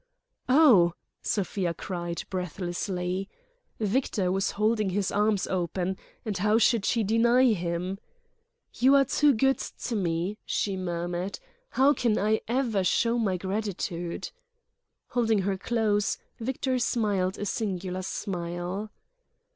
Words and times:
"Oh!" 0.49 0.93
Sofia 1.21 1.75
cried, 1.75 2.23
breathlessly. 2.31 3.29
Victor 3.79 4.31
was 4.31 4.49
holding 4.57 4.89
his 4.89 5.11
arms 5.11 5.45
open; 5.45 5.95
and 6.25 6.35
how 6.39 6.57
should 6.57 6.85
she 6.85 7.03
deny 7.03 7.53
him? 7.53 7.99
"You 8.73 8.95
are 8.95 9.05
too 9.05 9.31
good 9.31 9.59
to 9.59 9.95
me," 9.95 10.39
she 10.43 10.75
murmured. 10.75 11.39
"How 11.69 11.93
can 11.93 12.17
I 12.17 12.41
ever 12.47 12.83
show 12.83 13.19
my 13.19 13.37
gratitude?" 13.37 14.31
Holding 15.09 15.43
her 15.43 15.55
close, 15.55 16.17
Victor 16.39 16.79
smiled 16.79 17.37
a 17.37 17.45
singular 17.45 18.01
smile. 18.01 18.89